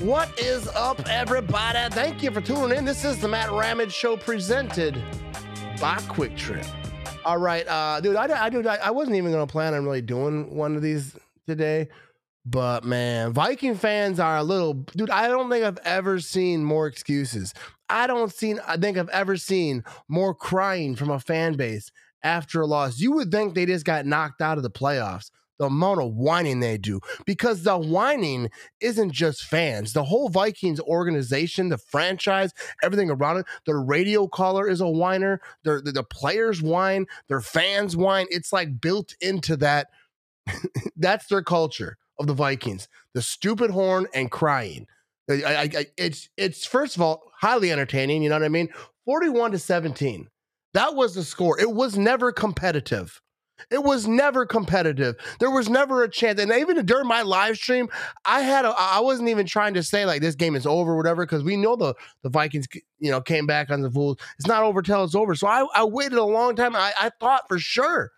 [0.00, 1.78] What is up, everybody?
[1.94, 2.86] Thank you for tuning in.
[2.86, 4.94] This is the Matt Ramage Show presented
[5.78, 6.66] by QuikTrip.
[7.26, 10.00] All right, uh, dude, I, I, dude, I, wasn't even going to plan on really
[10.00, 11.90] doing one of these today,
[12.46, 15.10] but man, Viking fans are a little, dude.
[15.10, 17.52] I don't think I've ever seen more excuses.
[17.90, 21.92] I don't seen, I think I've ever seen more crying from a fan base
[22.22, 22.98] after a loss.
[22.98, 26.60] You would think they just got knocked out of the playoffs the amount of whining
[26.60, 28.50] they do because the whining
[28.80, 29.92] isn't just fans.
[29.92, 32.52] The whole Vikings organization, the franchise,
[32.82, 35.42] everything around it, their radio caller is a whiner.
[35.62, 38.26] Their, the, the players whine, their fans whine.
[38.30, 39.88] It's like built into that.
[40.96, 42.88] That's their culture of the Vikings.
[43.12, 44.86] The stupid horn and crying.
[45.28, 48.22] I, I, I, it's it's first of all highly entertaining.
[48.22, 48.70] You know what I mean?
[49.04, 50.28] Forty-one to seventeen.
[50.72, 51.60] That was the score.
[51.60, 53.20] It was never competitive.
[53.70, 55.16] It was never competitive.
[55.38, 56.40] There was never a chance.
[56.40, 57.88] And even during my live stream,
[58.24, 61.24] I had a, I wasn't even trying to say like this game is over, whatever,
[61.24, 62.66] because we know the the Vikings,
[62.98, 64.18] you know, came back on the Fools.
[64.38, 65.34] It's not over till it's over.
[65.34, 66.74] So I, I waited a long time.
[66.76, 68.10] I, I thought for sure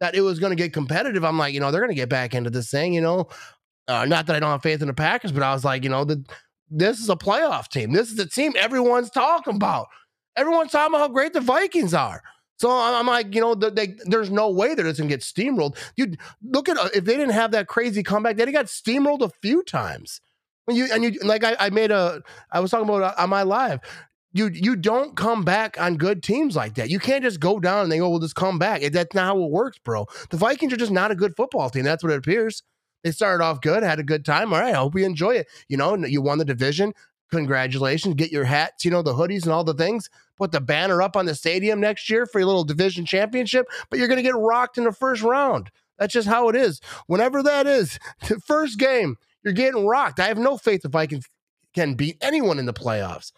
[0.00, 1.24] that it was going to get competitive.
[1.24, 2.92] I'm like, you know, they're going to get back into this thing.
[2.94, 3.28] You know,
[3.88, 5.90] uh, not that I don't have faith in the Packers, but I was like, you
[5.90, 6.24] know, the,
[6.70, 7.92] this is a playoff team.
[7.92, 9.86] This is the team everyone's talking about.
[10.36, 12.22] Everyone's talking about how great the Vikings are.
[12.64, 15.76] So I'm like, you know, they, there's no way that gonna get steamrolled.
[15.98, 19.28] Dude, look at uh, if they didn't have that crazy comeback, they got steamrolled a
[19.42, 20.22] few times.
[20.66, 23.28] And you and you like I, I made a I was talking about uh, on
[23.28, 23.80] my live.
[24.32, 26.88] You you don't come back on good teams like that.
[26.88, 28.80] You can't just go down and they go, well, just come back.
[28.80, 30.06] That's not how it works, bro.
[30.30, 31.84] The Vikings are just not a good football team.
[31.84, 32.62] That's what it appears.
[33.02, 34.54] They started off good, had a good time.
[34.54, 35.48] All right, I hope you enjoy it.
[35.68, 36.94] You know, you won the division.
[37.30, 38.14] Congratulations.
[38.14, 41.16] Get your hats, you know, the hoodies and all the things put the banner up
[41.16, 44.34] on the stadium next year for your little division championship, but you're going to get
[44.34, 45.70] rocked in the first round.
[45.98, 46.80] That's just how it is.
[47.06, 50.20] Whenever that is, the first game, you're getting rocked.
[50.20, 51.26] I have no faith the Vikings
[51.74, 53.32] can beat anyone in the playoffs.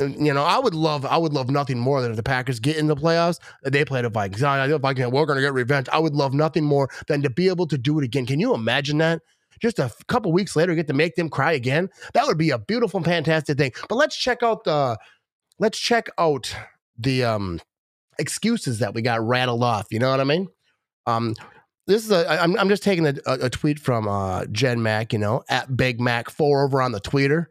[0.00, 2.76] You know, I would love, I would love nothing more than if the Packers get
[2.76, 4.44] in the playoffs, they play the Vikings.
[4.44, 5.88] I know Vikings, we're going to get revenge.
[5.92, 8.24] I would love nothing more than to be able to do it again.
[8.24, 9.22] Can you imagine that?
[9.60, 11.88] Just a couple weeks later, get to make them cry again.
[12.14, 13.72] That would be a beautiful, fantastic thing.
[13.88, 14.96] But let's check out the
[15.58, 16.54] let's check out
[16.98, 17.60] the um,
[18.18, 19.86] excuses that we got rattled off.
[19.90, 20.48] You know what I mean?
[21.06, 21.34] Um,
[21.86, 22.30] this is a.
[22.42, 26.00] I'm, I'm just taking a, a tweet from uh, Jen Mack, you know, at Big
[26.00, 27.50] Mac four over on the Twitter.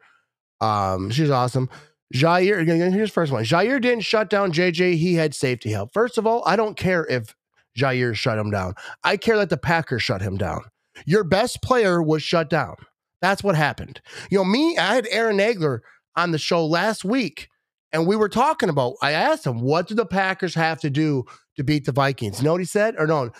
[0.62, 1.70] Um, she's awesome.
[2.14, 3.44] Jaire, here's first one.
[3.44, 4.96] Jaire didn't shut down JJ.
[4.96, 5.92] He had safety help.
[5.92, 7.36] First of all, I don't care if
[7.78, 8.76] Jaire shut him down.
[9.04, 10.62] I care that the Packers shut him down.
[11.06, 12.76] Your best player was shut down.
[13.22, 14.02] That's what happened.
[14.30, 15.80] You know, me, I had Aaron Nagler
[16.16, 17.50] on the show last week
[17.92, 21.26] and we were talking about, I asked him, what do the Packers have to do
[21.56, 22.40] to beat the Vikings?
[22.40, 22.96] You know what he said?
[22.98, 23.32] Or no,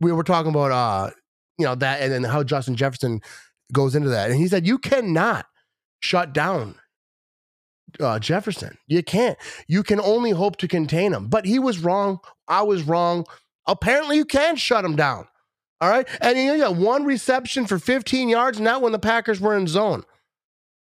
[0.00, 1.10] we were talking about, uh,
[1.58, 3.20] you know, that and then how Justin Jefferson
[3.72, 4.30] goes into that.
[4.30, 5.46] And he said, you cannot
[6.00, 6.76] shut down
[8.00, 8.78] uh, Jefferson.
[8.86, 9.38] You can't.
[9.66, 11.28] You can only hope to contain him.
[11.28, 12.20] But he was wrong.
[12.48, 13.26] I was wrong.
[13.66, 15.26] Apparently, you can shut him down.
[15.80, 16.06] All right.
[16.20, 19.66] And you got one reception for 15 yards, and that when the Packers were in
[19.66, 20.04] zone.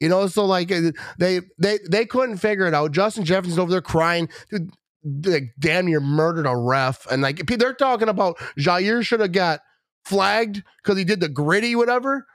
[0.02, 2.92] You know, so like uh, they they they couldn't figure it out.
[2.92, 4.30] Justin Jefferson's over there crying.
[4.50, 4.72] Dude,
[5.26, 7.06] like damn near murdered a ref.
[7.12, 9.60] And like they're talking about Jaire should have got
[10.04, 12.26] flagged because he did the Griddy, whatever.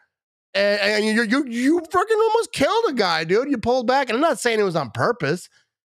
[0.55, 3.51] And, and you you you freaking almost killed a guy, dude.
[3.51, 4.09] You pulled back.
[4.09, 5.49] And I'm not saying it was on purpose.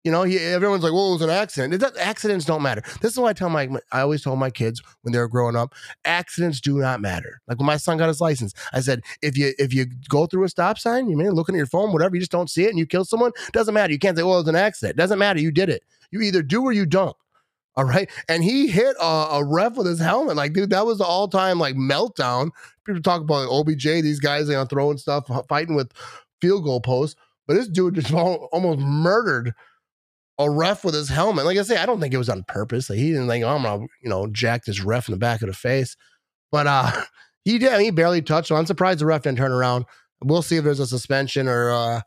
[0.03, 2.81] You know, he, everyone's like, "Well, it was an accident." That, accidents don't matter.
[3.01, 3.69] This is why I tell my.
[3.91, 5.73] I always told my kids when they were growing up,
[6.05, 7.41] accidents do not matter.
[7.47, 10.45] Like when my son got his license, I said, "If you if you go through
[10.45, 12.69] a stop sign, you mean looking at your phone, whatever, you just don't see it
[12.69, 13.91] and you kill someone, doesn't matter.
[13.91, 15.39] You can't say, "Well, it was an accident." Doesn't matter.
[15.39, 15.83] You did it.
[16.11, 17.15] You either do or you don't.
[17.75, 18.09] All right.
[18.27, 20.35] And he hit a, a ref with his helmet.
[20.35, 22.51] Like, dude, that was the all time like meltdown.
[22.85, 25.91] People talk about like, OBJ, these guys, you know, throwing stuff, fighting with
[26.41, 27.15] field goal posts.
[27.47, 29.53] But this dude just almost murdered
[30.39, 31.45] a ref with his helmet.
[31.45, 32.89] Like I say, I don't think it was on purpose.
[32.89, 35.41] Like he didn't think, oh, I'm gonna, you know, jack this ref in the back
[35.41, 35.95] of the face.
[36.51, 36.89] But uh
[37.43, 37.79] he did.
[37.81, 38.47] He barely touched.
[38.47, 39.85] So I'm surprised the ref didn't turn around.
[40.23, 42.01] We'll see if there's a suspension or uh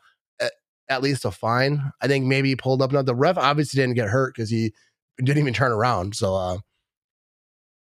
[0.88, 1.93] at least a fine.
[2.00, 2.93] I think maybe he pulled up.
[2.93, 4.73] Now the ref obviously didn't get hurt because he
[5.19, 6.17] didn't even turn around.
[6.17, 6.58] So uh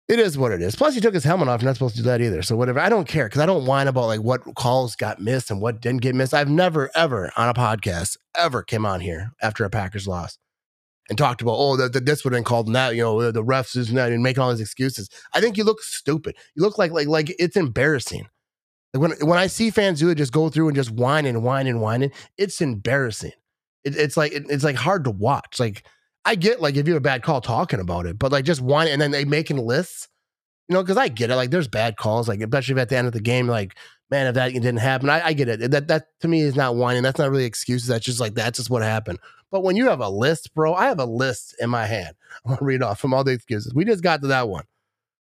[0.09, 0.77] it is what it is.
[0.77, 1.61] Plus, he took his helmet off.
[1.61, 2.43] You're not supposed to do that either.
[2.43, 2.79] So whatever.
[2.79, 5.81] I don't care because I don't whine about like what calls got missed and what
[5.81, 6.33] didn't get missed.
[6.33, 10.39] I've never ever on a podcast ever came on here after a Packers loss
[11.09, 13.45] and talked about oh the, this would have been called and that you know the
[13.45, 15.09] refs is that and making all these excuses.
[15.35, 16.37] I think you look stupid.
[16.55, 18.29] You look like like like it's embarrassing.
[18.95, 21.43] Like when when I see fans do it, just go through and just whine and
[21.43, 23.33] whine and whine, And, it's embarrassing.
[23.85, 25.59] It, it's like it, it's like hard to watch.
[25.59, 25.85] Like
[26.27, 28.61] I get like if you have a bad call talking about it, but like just
[28.61, 30.09] one and then they making lists,
[30.69, 31.37] you know, because I get it.
[31.37, 33.77] Like there's bad calls, like especially at the end of the game, like
[34.11, 35.71] man, if that didn't happen, I, I get it.
[35.71, 37.03] That that to me is not whining.
[37.03, 37.89] That's not really excuses.
[37.89, 39.19] That's just like that's just what happened.
[39.51, 42.17] But when you have a list, bro, I have a list in my hand.
[42.45, 43.73] I'm gonna read off from all the excuses.
[43.75, 44.65] We just got to that one.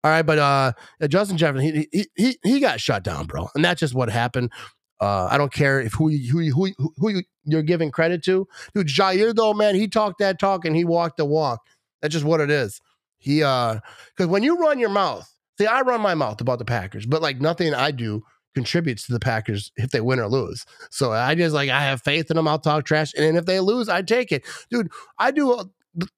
[0.05, 0.73] All right, but uh,
[1.09, 4.53] Justin Jefferson, he he he got shut down, bro, and that's just what happened.
[5.01, 8.49] Uh, I don't care if who you, who you, who who you're giving credit to,
[8.75, 8.89] dude.
[8.89, 11.61] Jaire though, man, he talked that talk and he walked the walk.
[12.03, 12.81] That's just what it is.
[13.19, 13.81] He uh,
[14.17, 17.23] because when you run your mouth, see, I run my mouth about the Packers, but
[17.23, 18.23] like nothing I do
[18.55, 20.65] contributes to the Packers if they win or lose.
[20.91, 22.49] So I just like I have faith in them.
[22.49, 24.91] I'll talk trash, and if they lose, I take it, dude.
[25.19, 25.65] I do a,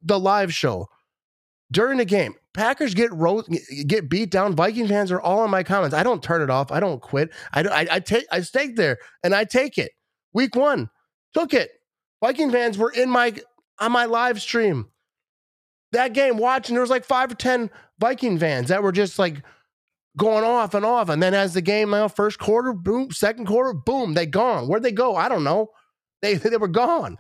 [0.03, 0.89] the live show
[1.71, 2.35] during the game.
[2.53, 3.45] Packers get ro-
[3.87, 4.57] get beat down.
[4.57, 5.95] Viking fans are all in my comments.
[5.95, 6.73] I don't turn it off.
[6.73, 7.31] I don't quit.
[7.53, 9.93] I I, I take I stay there and I take it.
[10.33, 10.91] Week one,
[11.33, 11.71] took it.
[12.21, 13.35] Viking fans were in my
[13.79, 14.89] on my live stream.
[15.93, 19.43] That game watching, there was like five or ten Viking fans that were just like
[20.17, 21.09] going off and off.
[21.09, 24.69] And then as the game now, first quarter, boom, second quarter, boom, they gone.
[24.69, 25.17] Where'd they go?
[25.17, 25.69] I don't know.
[26.23, 27.17] They they were gone.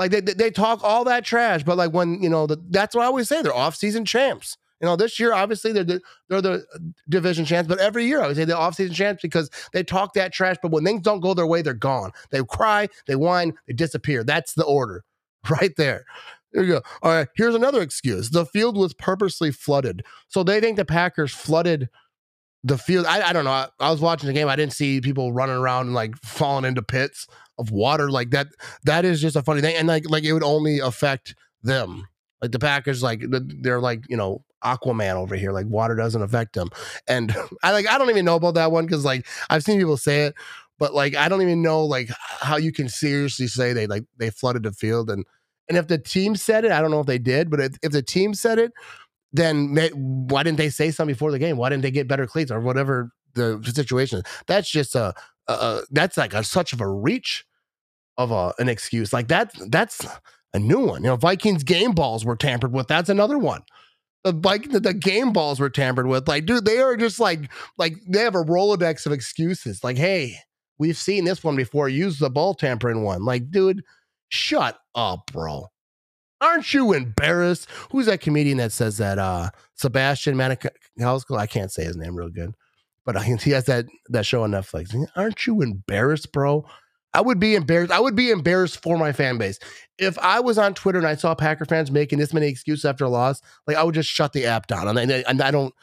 [0.00, 3.02] Like they they talk all that trash, but like when you know the, that's what
[3.02, 3.42] I always say.
[3.42, 4.56] They're off season champs.
[4.80, 6.00] You know, this year obviously they're the,
[6.30, 6.78] they're the uh,
[7.10, 10.14] division champs, but every year I would say they're off season champs because they talk
[10.14, 10.56] that trash.
[10.62, 12.12] But when things don't go their way, they're gone.
[12.30, 14.24] They cry, they whine, they disappear.
[14.24, 15.04] That's the order,
[15.50, 16.06] right there.
[16.54, 16.82] There you go.
[17.02, 18.30] All right, here's another excuse.
[18.30, 21.90] The field was purposely flooded, so they think the Packers flooded
[22.62, 23.06] the field.
[23.06, 23.50] I, I don't know.
[23.50, 24.48] I, I, was watching the game.
[24.48, 27.26] I didn't see people running around and like falling into pits
[27.58, 28.48] of water like that.
[28.84, 32.08] That is just a funny thing, and like like it would only affect them.
[32.42, 35.52] Like the Packers, like they're like you know Aquaman over here.
[35.52, 36.68] Like water doesn't affect them,
[37.08, 39.96] and I like I don't even know about that one because like I've seen people
[39.96, 40.34] say it,
[40.78, 42.10] but like I don't even know like
[42.40, 45.24] how you can seriously say they like they flooded the field and.
[45.68, 47.92] And if the team said it, I don't know if they did, but if, if
[47.92, 48.72] the team said it,
[49.32, 51.56] then they, why didn't they say something before the game?
[51.56, 54.22] Why didn't they get better cleats or whatever the situation?
[54.46, 55.14] That's just a,
[55.48, 57.44] a that's like a such of a reach
[58.18, 59.12] of a, an excuse.
[59.12, 60.06] Like that that's
[60.52, 61.02] a new one.
[61.02, 62.88] You know, Vikings game balls were tampered with.
[62.88, 63.62] That's another one.
[64.24, 66.28] The bike the, the game balls were tampered with.
[66.28, 69.82] Like, dude, they are just like like they have a rolodex of excuses.
[69.84, 70.36] Like, hey,
[70.78, 71.88] we've seen this one before.
[71.88, 73.24] Use the ball tampering one.
[73.24, 73.82] Like, dude,
[74.28, 75.66] shut up, bro.
[76.40, 77.68] Aren't you embarrassed?
[77.90, 79.18] Who's that comedian that says that?
[79.18, 81.36] Uh, Sebastian Maniscalco.
[81.38, 82.54] I can't say his name real good,
[83.04, 84.94] but he has that that show on Netflix.
[85.16, 86.64] Aren't you embarrassed, bro?
[87.12, 87.92] I would be embarrassed.
[87.92, 89.58] I would be embarrassed for my fan base.
[89.98, 93.04] If I was on Twitter and I saw Packer fans making this many excuses after
[93.04, 94.86] a loss, like I would just shut the app down.
[94.96, 95.74] And I, and I don't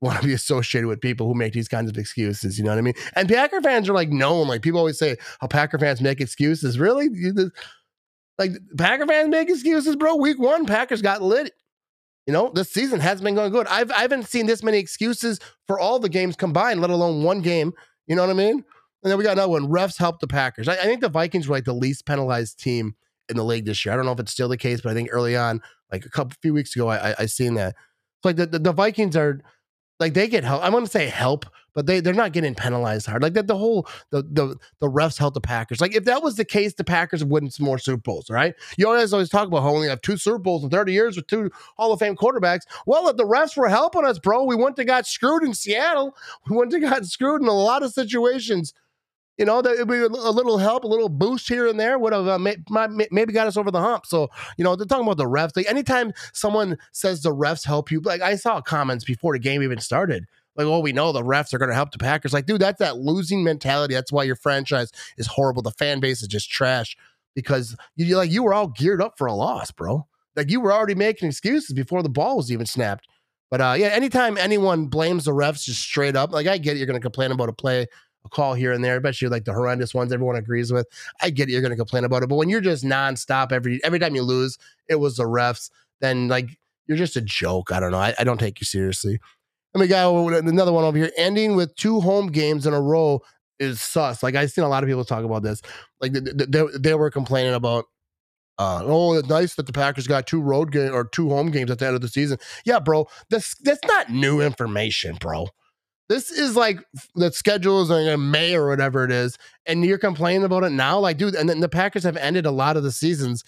[0.00, 2.56] want to be associated with people who make these kinds of excuses.
[2.56, 2.94] You know what I mean?
[3.16, 4.46] And Packer fans are like known.
[4.46, 6.78] Like people always say, how Packer fans make excuses.
[6.78, 7.08] Really?
[8.38, 10.16] Like Packer fans make excuses, bro.
[10.16, 11.52] Week one, Packers got lit.
[12.26, 13.66] You know, this season hasn't been going good.
[13.68, 17.40] I've I haven't seen this many excuses for all the games combined, let alone one
[17.40, 17.72] game.
[18.06, 18.64] You know what I mean?
[19.02, 19.68] And then we got another one.
[19.68, 20.68] Refs help the Packers.
[20.68, 22.96] I, I think the Vikings were like the least penalized team
[23.28, 23.92] in the league this year.
[23.92, 25.62] I don't know if it's still the case, but I think early on,
[25.92, 27.74] like a couple few weeks ago, I I, I seen that.
[28.22, 29.40] So like the, the, the Vikings are
[30.00, 30.62] like they get help.
[30.62, 31.46] I want to say help,
[31.76, 33.22] but they they're not getting penalized hard.
[33.22, 35.80] Like that the whole the the the refs help the Packers.
[35.80, 38.54] Like if that was the case, the Packers would win some more Super Bowls, right?
[38.78, 41.26] You always always talk about how only have two Super Bowls in 30 years with
[41.26, 42.62] two Hall of Fame quarterbacks.
[42.86, 46.16] Well, if the refs were helping us, bro, we went to got screwed in Seattle.
[46.48, 48.72] We went to got screwed in a lot of situations.
[49.36, 52.14] You know, that would be a little help, a little boost here and there would
[52.14, 52.56] have uh, may,
[53.10, 54.06] maybe got us over the hump.
[54.06, 55.54] So, you know, they're talking about the refs.
[55.54, 59.62] Like anytime someone says the refs help you, like I saw comments before the game
[59.62, 60.24] even started.
[60.56, 62.32] Like, oh, we know the refs are going to help the Packers.
[62.32, 63.94] Like, dude, that's that losing mentality.
[63.94, 65.62] That's why your franchise is horrible.
[65.62, 66.96] The fan base is just trash
[67.34, 70.06] because you like you were all geared up for a loss, bro.
[70.34, 73.06] Like you were already making excuses before the ball was even snapped.
[73.50, 76.78] But uh, yeah, anytime anyone blames the refs just straight up, like I get it,
[76.78, 77.86] you're going to complain about a play
[78.24, 80.86] a call here and there, especially like the horrendous ones everyone agrees with.
[81.22, 83.80] I get it, you're going to complain about it, but when you're just nonstop every
[83.84, 84.58] every time you lose,
[84.88, 85.70] it was the refs.
[86.00, 87.72] Then like you're just a joke.
[87.72, 87.98] I don't know.
[87.98, 89.20] I, I don't take you seriously.
[89.76, 90.08] And we got
[90.46, 91.12] another one over here.
[91.18, 93.20] Ending with two home games in a row
[93.58, 94.22] is sus.
[94.22, 95.60] Like I've seen a lot of people talk about this.
[96.00, 97.84] Like they, they, were complaining about
[98.58, 101.70] uh, oh, it's nice that the Packers got two road game or two home games
[101.70, 102.38] at the end of the season.
[102.64, 105.48] Yeah, bro, this that's not new information, bro.
[106.08, 106.82] This is like
[107.14, 110.98] the schedule is in May or whatever it is, and you're complaining about it now.
[111.00, 113.44] Like, dude, and then the Packers have ended a lot of the seasons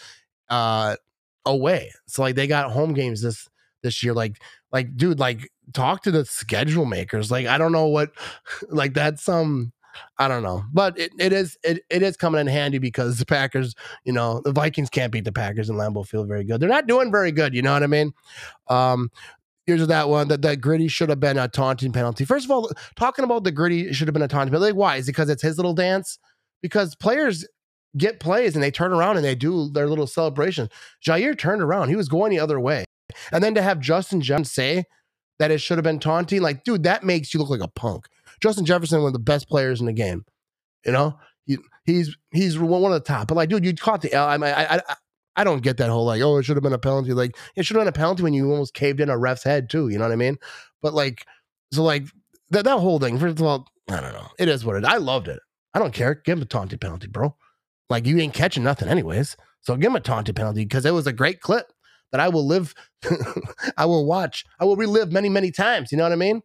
[0.51, 0.97] uh
[1.47, 1.91] away.
[2.07, 3.49] So like they got home games this
[3.83, 4.13] this year.
[4.15, 4.41] Like,
[4.73, 7.31] like, dude, like talk to the schedule makers.
[7.31, 8.11] Like, I don't know what
[8.69, 9.73] like that's um
[10.19, 10.65] I don't know.
[10.73, 14.41] But it, it is it, it is coming in handy because the Packers, you know,
[14.45, 16.61] the Vikings can't beat the Packers in Lambeau Field very good.
[16.61, 18.13] They're not doing very good, you know what I mean?
[18.69, 19.11] Um
[19.67, 22.25] here's that one that that Griddy should have been a taunting penalty.
[22.25, 24.73] First of all, talking about the Griddy should have been a taunting penalty.
[24.73, 24.97] Like, why?
[24.97, 26.19] Is it because it's his little dance?
[26.63, 27.47] Because players
[27.97, 30.69] get plays and they turn around and they do their little celebration.
[31.05, 31.89] Jaire turned around.
[31.89, 32.85] He was going the other way.
[33.33, 34.85] And then to have Justin Jefferson say
[35.39, 38.07] that it should have been taunting, like, dude, that makes you look like a punk.
[38.41, 40.25] Justin Jefferson, one of the best players in the game.
[40.85, 43.29] You know, he, he's he's one of the top.
[43.29, 44.27] But like, dude, you caught the L.
[44.27, 44.81] I I, I
[45.37, 47.13] I don't get that whole like, oh, it should have been a penalty.
[47.13, 49.71] Like, it should have been a penalty when you almost caved in a ref's head
[49.71, 49.89] too.
[49.89, 50.37] You know what I mean?
[50.83, 51.25] But like,
[51.73, 52.05] so like
[52.51, 53.19] that that whole thing.
[53.19, 54.29] First of all, I don't know.
[54.39, 54.85] It is what it.
[54.85, 55.41] I loved it.
[55.75, 56.15] I don't care.
[56.15, 57.37] Give him a taunting penalty, bro.
[57.91, 59.37] Like you ain't catching nothing anyways.
[59.61, 61.73] So give him a taunting penalty because it was a great clip
[62.13, 62.75] that I will live,
[63.77, 65.93] I will watch, I will relive many, many times.
[65.93, 66.43] You know what I mean?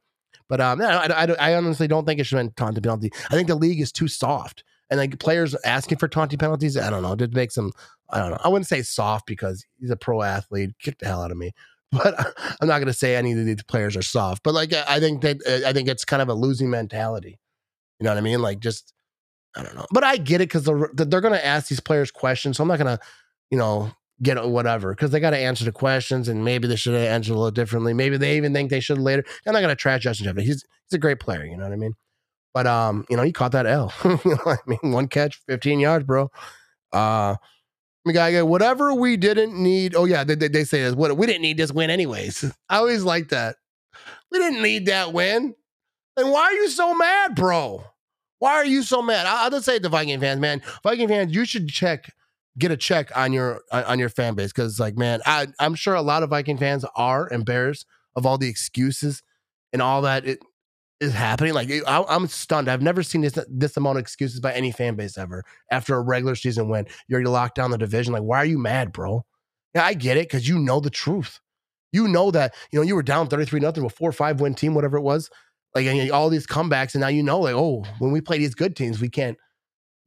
[0.50, 3.12] But um, I, I, I honestly don't think it should been taunting penalty.
[3.30, 4.64] I think the league is too soft.
[4.90, 7.14] And like players asking for taunting penalties, I don't know.
[7.14, 7.72] It makes them,
[8.10, 8.38] I don't know.
[8.44, 10.72] I wouldn't say soft because he's a pro athlete.
[10.80, 11.52] Kick the hell out of me.
[11.92, 12.16] But
[12.60, 14.42] I'm not going to say any of these players are soft.
[14.42, 17.40] But like, I think that I think it's kind of a losing mentality.
[18.00, 18.42] You know what I mean?
[18.42, 18.94] Like, just
[19.56, 19.86] I don't know.
[19.92, 22.58] But I get it because they're they're going to ask these players questions.
[22.58, 23.04] So I'm not going to,
[23.52, 23.92] you know,
[24.22, 27.34] get whatever because they got to answer the questions and maybe they should have answered
[27.34, 27.94] a little differently.
[27.94, 29.24] Maybe they even think they should later.
[29.46, 30.46] I'm not going to trash Justin Jefferson.
[30.46, 31.46] He's he's a great player.
[31.46, 31.94] You know what I mean?
[32.54, 33.92] But um, you know, he caught that L.
[34.06, 36.30] you know I mean, one catch, 15 yards, bro.
[36.92, 37.36] Uh,
[38.06, 39.96] whatever we didn't need.
[39.96, 40.94] Oh yeah, they, they, they say this.
[40.94, 42.46] What we didn't need this win anyways.
[42.70, 43.56] I always like that.
[44.32, 45.56] We didn't need that win.
[46.16, 47.84] And why are you so mad, bro?
[48.40, 49.26] Why are you so mad?
[49.26, 50.62] I'll just say to Viking fans, man.
[50.84, 52.14] Viking fans, you should check,
[52.58, 55.96] get a check on your on your fan base because, like, man, I, I'm sure
[55.96, 59.24] a lot of Viking fans are embarrassed of all the excuses
[59.72, 60.40] and all that it
[61.00, 61.54] is happening.
[61.54, 62.70] Like, I, I'm stunned.
[62.70, 66.02] I've never seen this this amount of excuses by any fan base ever after a
[66.02, 66.88] regular season win.
[67.08, 68.14] You're locked down the division.
[68.14, 69.26] Like, why are you mad, bro?
[69.76, 71.40] Yeah, I get it because you know the truth.
[71.92, 74.56] You know that you know you were down 33 nothing with four or five win
[74.56, 75.30] team, whatever it was
[75.76, 78.76] like all these comebacks, and now you know, like, oh, when we play these good
[78.76, 79.38] teams, we can't,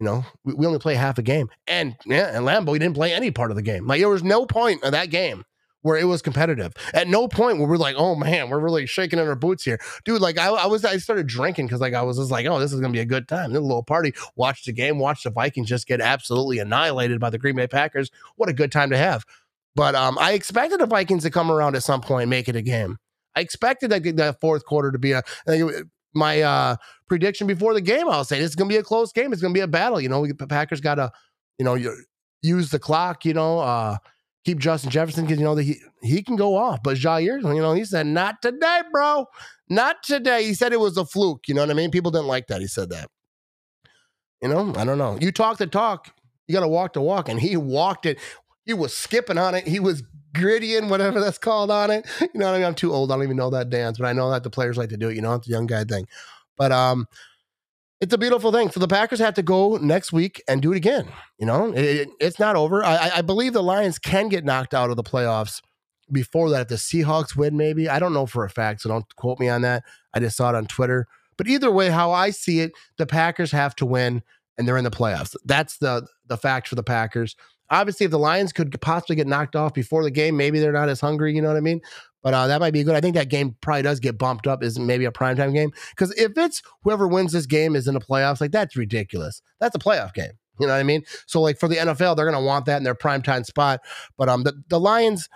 [0.00, 1.48] you know, we, we only play half a game.
[1.66, 3.86] And yeah, and Lambeau, he didn't play any part of the game.
[3.86, 5.44] Like there was no point of that game
[5.82, 6.72] where it was competitive.
[6.92, 9.78] At no point where we're like, oh man, we're really shaking in our boots here,
[10.04, 10.20] dude.
[10.20, 12.72] Like I, I was, I started drinking because like I was just like, oh, this
[12.72, 13.54] is gonna be a good time.
[13.54, 17.38] A little party, watch the game, watch the Vikings just get absolutely annihilated by the
[17.38, 18.10] Green Bay Packers.
[18.34, 19.24] What a good time to have.
[19.76, 22.62] But um, I expected the Vikings to come around at some point, make it a
[22.62, 22.96] game.
[23.36, 25.22] I expected that, that fourth quarter to be a
[26.16, 26.76] my uh,
[27.08, 28.08] prediction before the game.
[28.08, 29.32] I'll say it's going to be a close game.
[29.32, 30.00] It's going to be a battle.
[30.00, 31.12] You know, the Packers got to,
[31.58, 31.76] you know,
[32.42, 33.24] use the clock.
[33.24, 33.98] You know, uh,
[34.44, 36.82] keep Justin Jefferson because you know that he he can go off.
[36.82, 39.26] But Jaire, you know, he said not today, bro,
[39.68, 40.44] not today.
[40.44, 41.48] He said it was a fluke.
[41.48, 41.90] You know what I mean?
[41.90, 42.60] People didn't like that.
[42.60, 43.08] He said that.
[44.42, 45.18] You know, I don't know.
[45.20, 46.12] You talk the talk.
[46.46, 48.18] You got to walk the walk, and he walked it.
[48.64, 49.66] He was skipping on it.
[49.66, 50.02] He was
[50.38, 52.06] Griddying, whatever that's called on it.
[52.20, 52.66] You know what I mean?
[52.66, 53.10] I'm too old.
[53.10, 55.08] I don't even know that dance, but I know that the players like to do
[55.08, 55.16] it.
[55.16, 56.06] You know, it's a young guy thing.
[56.56, 57.06] But um,
[58.00, 58.70] it's a beautiful thing.
[58.70, 61.08] So the Packers have to go next week and do it again.
[61.38, 62.84] You know, it, it, it's not over.
[62.84, 65.60] I, I believe the Lions can get knocked out of the playoffs
[66.12, 67.88] before that if the Seahawks win, maybe.
[67.88, 69.82] I don't know for a fact, so don't quote me on that.
[70.14, 71.06] I just saw it on Twitter.
[71.36, 74.22] But either way, how I see it, the Packers have to win
[74.56, 75.36] and they're in the playoffs.
[75.44, 77.36] That's the the fact for the Packers
[77.70, 80.88] obviously, if the Lions could possibly get knocked off before the game, maybe they're not
[80.88, 81.34] as hungry.
[81.34, 81.80] You know what I mean?
[82.22, 82.96] But uh, that might be good.
[82.96, 84.62] I think that game probably does get bumped up.
[84.62, 88.00] Is maybe a primetime game because if it's whoever wins this game is in the
[88.00, 89.42] playoffs, like that's ridiculous.
[89.60, 90.32] That's a playoff game.
[90.58, 91.04] You know what I mean?
[91.26, 93.80] So like for the NFL, they're gonna want that in their primetime spot.
[94.16, 95.28] But um, the the Lions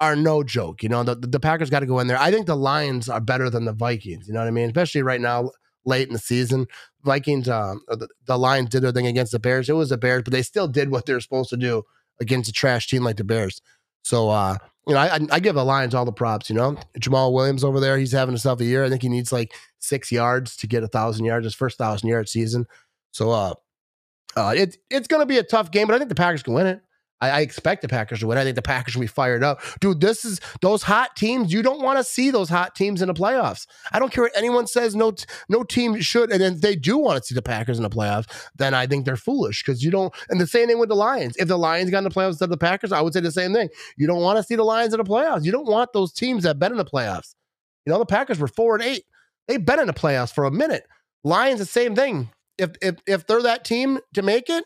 [0.00, 0.82] are no joke.
[0.82, 2.18] You know, the, the Packers got to go in there.
[2.18, 4.26] I think the Lions are better than the Vikings.
[4.26, 4.66] You know what I mean?
[4.66, 5.50] Especially right now,
[5.84, 6.66] late in the season.
[7.04, 9.68] Vikings, um, the, the Lions did their thing against the Bears.
[9.68, 11.82] It was the Bears, but they still did what they're supposed to do
[12.20, 13.60] against a trash team like the Bears.
[14.02, 16.50] So, uh, you know, I, I give the Lions all the props.
[16.50, 18.84] You know, Jamaal Williams over there, he's having himself a year.
[18.84, 22.08] I think he needs like six yards to get a thousand yards, his first thousand
[22.08, 22.66] yard season.
[23.12, 23.54] So, uh,
[24.36, 26.54] uh, it, it's going to be a tough game, but I think the Packers can
[26.54, 26.80] win it.
[27.20, 28.38] I, I, expect the Packers to win.
[28.38, 29.60] I think the Packers will be fired up.
[29.80, 31.52] Dude, this is those hot teams.
[31.52, 33.66] You don't want to see those hot teams in the playoffs.
[33.92, 34.96] I don't care what anyone says.
[34.96, 35.12] No,
[35.48, 36.32] no team should.
[36.32, 39.04] And if they do want to see the Packers in the playoffs, then I think
[39.04, 40.12] they're foolish because you don't.
[40.28, 41.36] And the same thing with the Lions.
[41.36, 43.32] If the Lions got in the playoffs instead of the Packers, I would say the
[43.32, 43.68] same thing.
[43.96, 45.44] You don't want to see the Lions in the playoffs.
[45.44, 47.34] You don't want those teams that bet in the playoffs.
[47.86, 49.04] You know, the Packers were four and eight.
[49.48, 50.86] They've been in the playoffs for a minute.
[51.24, 52.30] Lions, the same thing.
[52.58, 54.64] If if if they're that team to make it,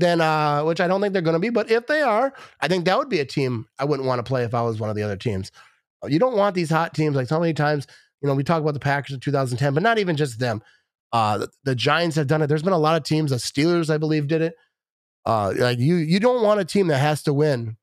[0.00, 2.68] then uh, which I don't think they're going to be, but if they are, I
[2.68, 4.90] think that would be a team I wouldn't want to play if I was one
[4.90, 5.52] of the other teams.
[6.06, 7.86] You don't want these hot teams like so many times.
[8.22, 10.62] You know, we talk about the Packers in 2010, but not even just them.
[11.12, 12.46] Uh, the, the, Giants have done it.
[12.46, 13.30] There's been a lot of teams.
[13.30, 14.54] The Steelers, I believe, did it.
[15.26, 17.76] Uh, like you, you don't want a team that has to win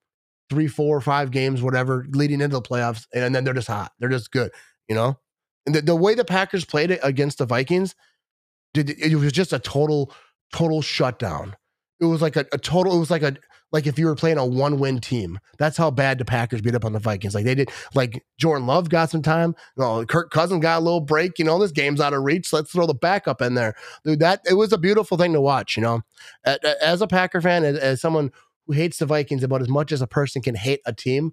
[0.49, 3.91] three, four, five games, whatever, leading into the playoffs, and then they're just hot.
[3.99, 4.51] They're just good,
[4.87, 5.19] you know.
[5.65, 7.95] And the, the way the Packers played it against the Vikings,
[8.73, 10.13] did it was just a total,
[10.53, 11.55] total shutdown.
[11.99, 12.95] It was like a, a total.
[12.95, 13.37] It was like a
[13.71, 15.39] like if you were playing a one win team.
[15.57, 17.35] That's how bad the Packers beat up on the Vikings.
[17.35, 17.69] Like they did.
[17.93, 19.55] Like Jordan Love got some time.
[19.75, 21.37] You know, Kirk Cousins got a little break.
[21.37, 22.53] You know, this game's out of reach.
[22.53, 23.75] Let's throw the backup in there.
[24.05, 25.75] Dude, that it was a beautiful thing to watch.
[25.75, 26.01] You know,
[26.45, 28.31] as a Packer fan, as, as someone
[28.65, 31.31] who hates the Vikings about as much as a person can hate a team,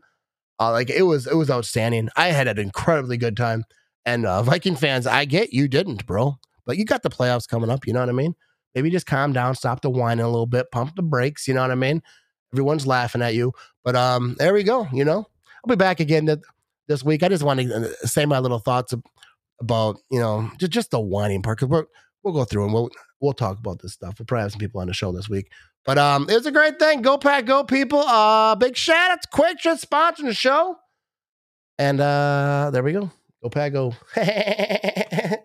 [0.59, 2.09] uh, like it was it was outstanding.
[2.17, 3.65] I had an incredibly good time.
[4.07, 7.71] And uh, Viking fans, I get you didn't, bro, but you got the playoffs coming
[7.71, 7.87] up.
[7.87, 8.35] You know what I mean?
[8.75, 11.47] Maybe just calm down, stop the whining a little bit, pump the brakes.
[11.47, 12.03] You know what I mean?
[12.53, 13.53] Everyone's laughing at you,
[13.85, 14.87] but um, there we go.
[14.93, 16.39] You know, I'll be back again th-
[16.89, 17.23] this week.
[17.23, 18.95] I just want to uh, say my little thoughts
[19.61, 21.87] about you know just, just the whining part because we're
[22.23, 22.91] we'll go through and we'll
[23.21, 24.15] we'll talk about this stuff.
[24.19, 25.51] We'll probably have some people on the show this week.
[25.85, 27.03] But um, it was a great thing.
[27.03, 28.01] Go pack, go people.
[28.01, 30.77] Uh, big shout out to Quick just sponsoring the show.
[31.79, 33.11] And uh, there we go.
[33.43, 33.95] Go pack, go.